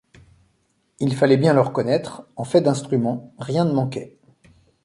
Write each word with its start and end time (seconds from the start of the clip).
Il 0.99 1.15
fallait 1.15 1.37
bien 1.37 1.53
le 1.53 1.61
reconnaître, 1.61 2.23
en 2.35 2.43
fait 2.43 2.61
d’instruments, 2.61 3.35
rien 3.37 3.65
ne 3.65 3.71
manquait. 3.71 4.17